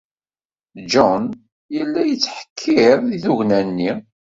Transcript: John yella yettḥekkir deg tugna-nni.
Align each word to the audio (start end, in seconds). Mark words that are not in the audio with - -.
John 0.91 1.23
yella 1.75 2.01
yettḥekkir 2.05 2.97
deg 3.09 3.21
tugna-nni. 3.25 3.91